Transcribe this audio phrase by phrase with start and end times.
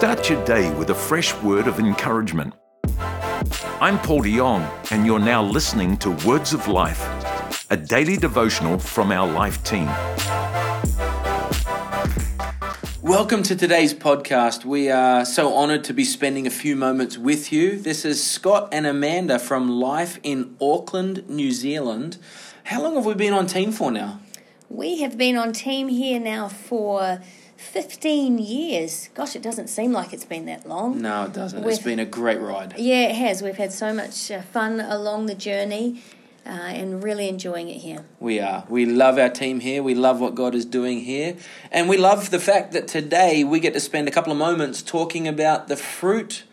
[0.00, 2.54] Start your day with a fresh word of encouragement.
[3.82, 7.02] I'm Paul de Jong, and you're now listening to Words of Life,
[7.68, 9.84] a daily devotional from our life team.
[13.02, 14.64] Welcome to today's podcast.
[14.64, 17.78] We are so honored to be spending a few moments with you.
[17.78, 22.16] This is Scott and Amanda from Life in Auckland, New Zealand.
[22.64, 24.20] How long have we been on team for now?
[24.70, 27.20] We have been on team here now for
[27.60, 29.10] 15 years.
[29.14, 31.00] Gosh, it doesn't seem like it's been that long.
[31.00, 31.58] No, it doesn't.
[31.64, 32.74] It's We've- been a great ride.
[32.78, 33.42] Yeah, it has.
[33.42, 36.02] We've had so much uh, fun along the journey
[36.46, 38.04] uh, and really enjoying it here.
[38.18, 38.64] We are.
[38.68, 39.82] We love our team here.
[39.82, 41.36] We love what God is doing here.
[41.70, 44.82] And we love the fact that today we get to spend a couple of moments
[44.82, 46.44] talking about the fruit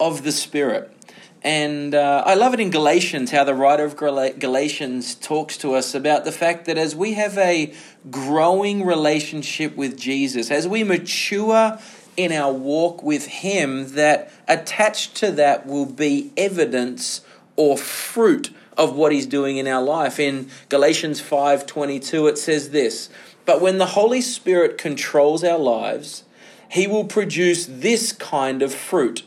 [0.00, 0.92] of the Spirit.
[1.42, 5.94] And uh, I love it in Galatians how the writer of Galatians talks to us
[5.94, 7.72] about the fact that as we have a
[8.10, 11.78] growing relationship with Jesus, as we mature
[12.16, 17.20] in our walk with Him, that attached to that will be evidence
[17.54, 20.18] or fruit of what He's doing in our life.
[20.18, 23.08] In Galatians 5:22 it says this,
[23.44, 26.24] "But when the Holy Spirit controls our lives,
[26.68, 29.22] He will produce this kind of fruit: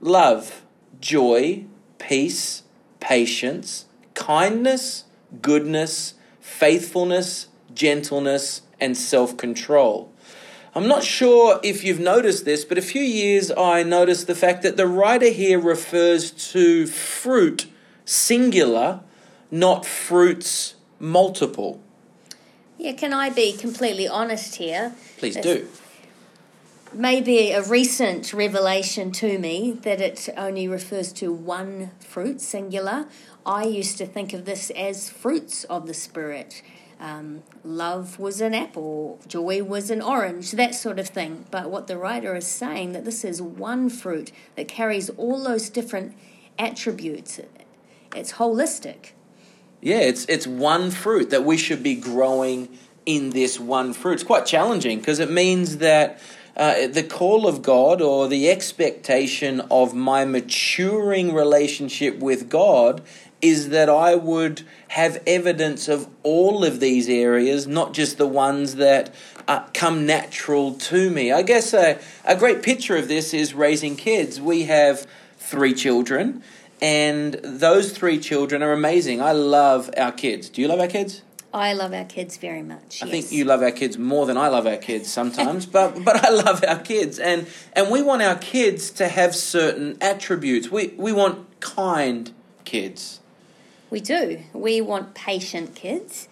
[0.00, 0.62] love,
[1.00, 1.64] joy,
[1.98, 2.62] peace,
[3.00, 5.04] patience, kindness,
[5.42, 10.12] goodness, faithfulness, gentleness, and self control.
[10.74, 14.62] I'm not sure if you've noticed this, but a few years I noticed the fact
[14.62, 17.66] that the writer here refers to fruit
[18.04, 19.00] singular,
[19.50, 21.80] not fruits multiple.
[22.78, 24.94] Yeah, can I be completely honest here?
[25.18, 25.68] Please It's- do.
[26.92, 33.06] Maybe a recent revelation to me that it only refers to one fruit, singular.
[33.46, 36.62] I used to think of this as fruits of the Spirit.
[36.98, 41.46] Um, love was an apple, joy was an orange, that sort of thing.
[41.52, 45.70] But what the writer is saying that this is one fruit that carries all those
[45.70, 46.16] different
[46.58, 47.40] attributes.
[48.16, 49.12] It's holistic.
[49.80, 52.68] Yeah, it's it's one fruit that we should be growing
[53.06, 54.14] in this one fruit.
[54.14, 56.20] It's quite challenging because it means that
[56.56, 63.02] uh, the call of God or the expectation of my maturing relationship with God
[63.40, 68.76] is that I would have evidence of all of these areas, not just the ones
[68.76, 69.14] that
[69.48, 71.32] uh, come natural to me.
[71.32, 74.40] I guess a, a great picture of this is raising kids.
[74.40, 75.06] We have
[75.38, 76.42] three children,
[76.82, 79.22] and those three children are amazing.
[79.22, 80.48] I love our kids.
[80.48, 81.22] Do you love our kids?
[81.52, 83.02] I love our kids very much.
[83.02, 83.10] I yes.
[83.10, 86.30] think you love our kids more than I love our kids sometimes, but but I
[86.30, 90.70] love our kids, and and we want our kids to have certain attributes.
[90.70, 92.32] We we want kind
[92.64, 93.20] kids,
[93.90, 94.40] We do.
[94.52, 96.28] We want patient kids.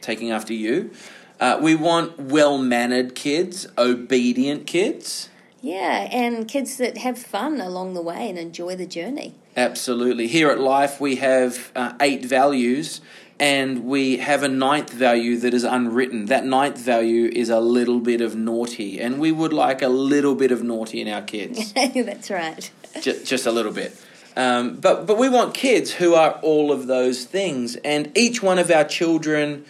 [0.00, 0.92] taking after you.
[1.40, 5.28] Uh, we want well mannered kids, obedient kids.
[5.62, 9.34] Yeah, and kids that have fun along the way and enjoy the journey.
[9.56, 10.26] Absolutely.
[10.26, 13.00] Here at Life, we have uh, eight values,
[13.40, 16.26] and we have a ninth value that is unwritten.
[16.26, 20.34] That ninth value is a little bit of naughty, and we would like a little
[20.34, 21.72] bit of naughty in our kids.
[21.94, 22.70] That's right.
[23.00, 23.96] just, just a little bit.
[24.36, 28.58] Um, but but we want kids who are all of those things, and each one
[28.58, 29.64] of our children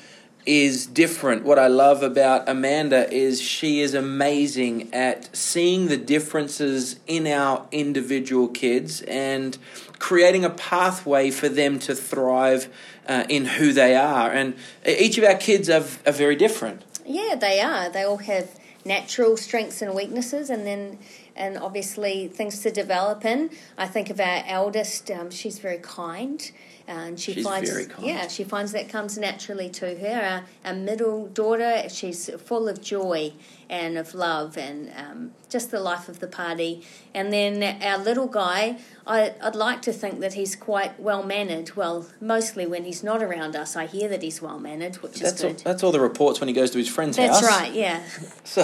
[0.47, 1.45] is different.
[1.45, 7.67] What I love about Amanda is she is amazing at seeing the differences in our
[7.71, 9.57] individual kids and
[9.99, 12.69] creating a pathway for them to thrive
[13.07, 14.31] uh, in who they are.
[14.31, 14.55] And
[14.87, 16.83] each of our kids are, are very different.
[17.05, 17.91] Yeah, they are.
[17.91, 20.99] They all have natural strengths and weaknesses, and then
[21.37, 23.51] and obviously things to develop in.
[23.77, 25.11] I think of our eldest.
[25.11, 26.51] Um, she's very kind.
[26.91, 28.05] And she She's finds, very kind.
[28.05, 30.43] yeah, she finds that comes naturally to her.
[30.65, 33.33] Our, our middle daughter, she's full of joy
[33.69, 36.85] and of love and um, just the life of the party.
[37.15, 41.77] And then our little guy, I, I'd like to think that he's quite well mannered.
[41.77, 45.35] Well, mostly when he's not around us, I hear that he's well mannered, which That's
[45.35, 45.59] is all, good.
[45.61, 47.49] that's all the reports when he goes to his friend's That's house.
[47.49, 48.03] That's right, yeah.
[48.45, 48.63] So,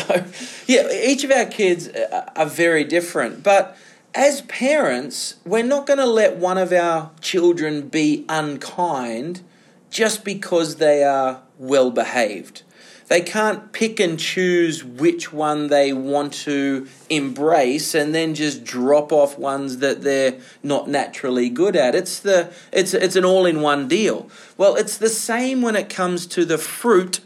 [0.66, 3.44] yeah, each of our kids are are very different.
[3.44, 3.76] But
[4.16, 9.42] as parents, we're not going to let one of our children be unkind
[9.90, 12.62] just because they are well behaved.
[13.08, 19.12] They can't pick and choose which one they want to embrace and then just drop
[19.12, 21.94] off ones that they're not naturally good at.
[21.94, 24.28] It's the it's it's an all-in-one deal.
[24.56, 27.20] Well, it's the same when it comes to the fruit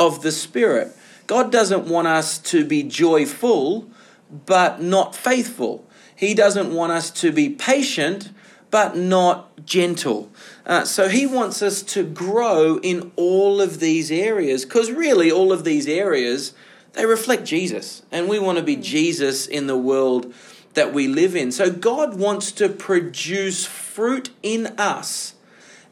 [0.00, 0.96] of the spirit.
[1.28, 3.88] God doesn't want us to be joyful
[4.46, 5.86] but not faithful.
[6.20, 8.28] He doesn't want us to be patient
[8.70, 10.30] but not gentle.
[10.66, 15.50] Uh, so he wants us to grow in all of these areas because really all
[15.50, 16.52] of these areas
[16.92, 18.02] they reflect Jesus.
[18.12, 20.34] And we want to be Jesus in the world
[20.74, 21.50] that we live in.
[21.52, 25.36] So God wants to produce fruit in us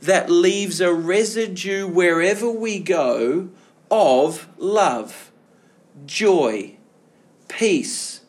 [0.02, 3.48] that leaves a residue wherever we go
[3.90, 5.32] of love,
[6.04, 6.76] joy,
[7.48, 8.20] peace,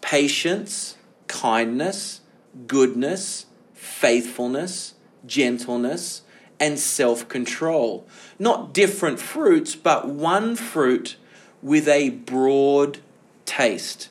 [0.00, 0.96] patience,
[1.32, 2.20] kindness,
[2.66, 4.94] goodness, faithfulness,
[5.26, 6.22] gentleness,
[6.60, 8.06] and self control.
[8.38, 11.16] Not different fruits, but one fruit
[11.62, 12.98] with a broad
[13.46, 14.10] taste.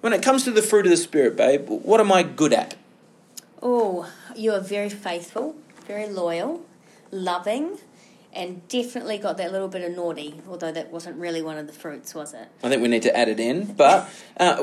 [0.00, 2.76] When it comes to the fruit of the Spirit, babe, what am I good at?
[3.60, 5.56] Oh, you are very faithful,
[5.86, 6.62] very loyal,
[7.10, 7.78] loving,
[8.32, 11.72] and definitely got that little bit of naughty, although that wasn't really one of the
[11.72, 12.48] fruits, was it?
[12.62, 13.72] I think we need to add it in.
[13.72, 14.62] But uh,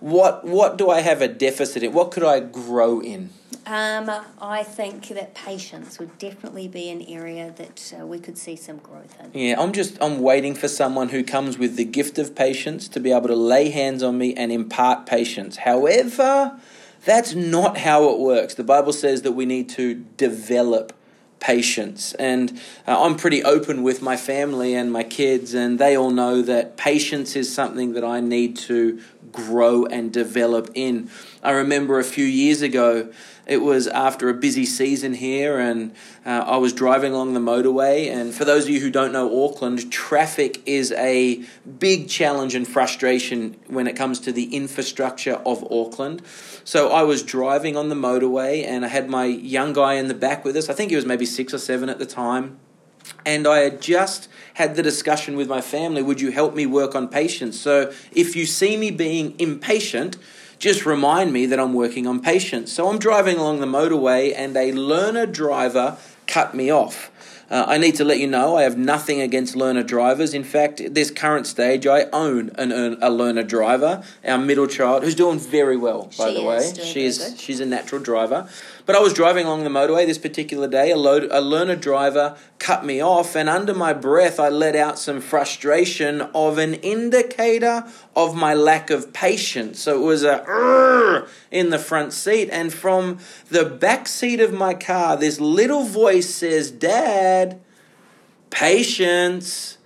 [0.00, 1.92] what what do I have a deficit in?
[1.92, 3.30] What could I grow in?
[3.66, 4.10] Um,
[4.40, 8.78] I think that patience would definitely be an area that uh, we could see some
[8.78, 9.38] growth in.
[9.38, 13.00] Yeah, I'm just I'm waiting for someone who comes with the gift of patience to
[13.00, 15.58] be able to lay hands on me and impart patience.
[15.58, 16.58] However,
[17.04, 18.54] that's not how it works.
[18.54, 20.94] The Bible says that we need to develop
[21.40, 22.14] patience.
[22.14, 26.42] And uh, I'm pretty open with my family and my kids, and they all know
[26.42, 29.00] that patience is something that I need to
[29.32, 31.10] grow and develop in.
[31.42, 33.12] I remember a few years ago,
[33.46, 35.92] it was after a busy season here, and
[36.26, 38.10] uh, I was driving along the motorway.
[38.10, 41.44] And for those of you who don't know Auckland, traffic is a
[41.78, 46.22] big challenge and frustration when it comes to the infrastructure of Auckland.
[46.64, 50.14] So I was driving on the motorway, and I had my young guy in the
[50.14, 50.68] back with us.
[50.68, 52.58] I think he was maybe six or seven at the time.
[53.24, 56.94] And I had just had the discussion with my family would you help me work
[56.94, 57.58] on patience?
[57.58, 60.18] So if you see me being impatient,
[60.58, 62.72] just remind me that I'm working on patience.
[62.72, 65.96] So I'm driving along the motorway and a learner driver
[66.26, 67.10] cut me off.
[67.50, 70.34] Uh, I need to let you know I have nothing against learner drivers.
[70.34, 75.02] In fact, at this current stage, I own an, a learner driver, our middle child,
[75.02, 76.72] who's doing very well, by she the way.
[76.84, 78.48] She's she's a natural driver.
[78.88, 80.90] But I was driving along the motorway this particular day.
[80.90, 84.98] A, load, a learner driver cut me off, and under my breath, I let out
[84.98, 87.84] some frustration of an indicator
[88.16, 89.78] of my lack of patience.
[89.80, 93.18] So it was a in the front seat, and from
[93.50, 97.37] the back seat of my car, this little voice says, Dad,
[98.50, 99.78] patience.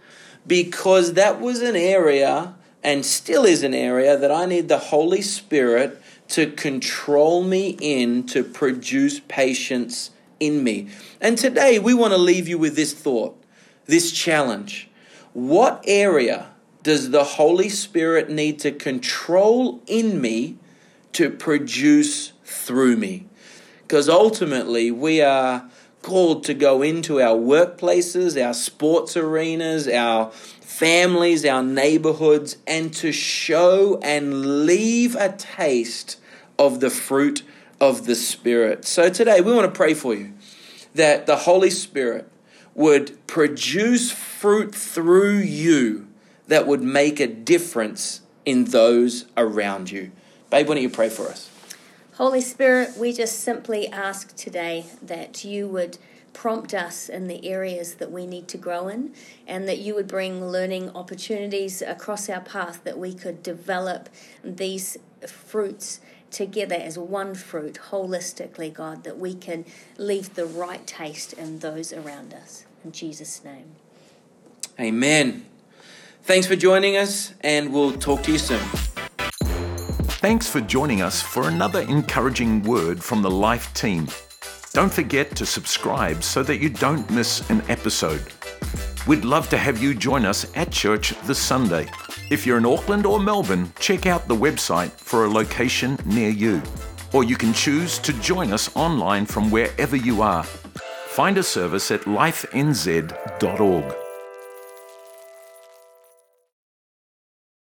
[0.47, 5.23] Because that was an area and still is an area that I need the Holy
[5.23, 10.11] Spirit to control me in to produce patience
[10.41, 10.89] in me.
[11.21, 13.41] And today we want to leave you with this thought,
[13.87, 14.89] this challenge.
[15.33, 16.51] What area
[16.83, 20.57] does the Holy Spirit need to control in me
[21.13, 23.27] to produce through me?
[23.83, 25.71] Because ultimately we are
[26.03, 33.13] called to go into our workplaces, our sports arenas, our families, our neighborhoods, and to
[33.13, 36.19] show and leave a taste
[36.59, 37.43] of the fruit
[37.81, 38.85] of the Spirit.
[38.85, 40.33] So today we want to pray for you
[40.95, 42.31] that the Holy Spirit
[42.75, 46.09] would produce fruit through you
[46.49, 50.11] that would make a difference in those around you.
[50.51, 51.52] Babe, why don't you pray for us?
[52.23, 55.99] Holy Spirit, we just simply ask today that you would
[56.33, 59.13] prompt us in the areas that we need to grow in
[59.45, 64.09] and that you would bring learning opportunities across our path that we could develop
[64.45, 64.97] these
[65.27, 65.99] fruits
[66.31, 69.65] together as one fruit holistically, God, that we can
[69.99, 72.67] leave the right taste in those around us.
[72.85, 73.73] In Jesus' name.
[74.79, 75.45] Amen.
[76.23, 78.63] Thanks for joining us, and we'll talk to you soon.
[80.23, 84.07] Thanks for joining us for another encouraging word from the Life team.
[84.73, 88.23] Don't forget to subscribe so that you don't miss an episode.
[89.09, 91.89] We'd love to have you join us at church this Sunday.
[92.31, 96.63] If you're in Auckland or Melbourne, check out the website for a location near you.
[97.13, 100.45] Or you can choose to join us online from wherever you are.
[100.45, 104.02] Find a service at lifenz.org.